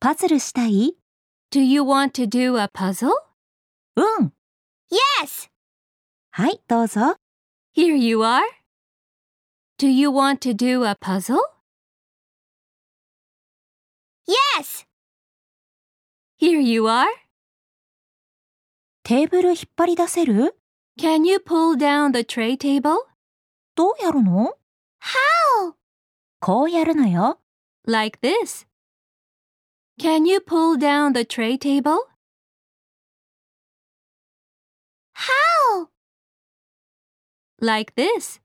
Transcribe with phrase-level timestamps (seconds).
[0.00, 0.96] パズルしたい
[1.50, 3.10] Do you want to do a puzzle?
[3.96, 4.32] うん。
[5.22, 5.50] Yes!
[6.30, 7.16] はい、どうぞ。
[7.74, 8.40] Here you are.
[9.76, 11.38] Do you want to do a puzzle?
[14.28, 14.86] Yes!
[16.40, 17.06] Here you are.
[19.02, 20.56] テーブル引っ張り出せる
[20.96, 22.98] Can you pull down the tray table?
[23.74, 24.54] どうやるの
[25.00, 25.74] How?
[26.38, 27.40] こうやるのよ。
[27.84, 28.68] Like this.
[29.98, 31.98] Can you pull down the tray table?
[35.12, 35.88] How?
[37.60, 38.38] Like this.